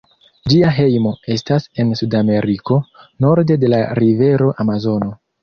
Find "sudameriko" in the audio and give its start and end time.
1.99-2.79